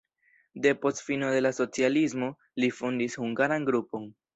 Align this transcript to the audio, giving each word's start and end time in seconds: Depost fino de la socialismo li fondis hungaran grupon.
Depost 0.65 1.03
fino 1.09 1.29
de 1.37 1.43
la 1.47 1.53
socialismo 1.59 2.33
li 2.65 2.75
fondis 2.83 3.23
hungaran 3.23 3.73
grupon. 3.73 4.15